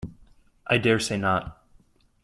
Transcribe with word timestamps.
I 0.65 0.79
dare 0.79 0.97
say 0.99 1.15
not. 1.15 1.63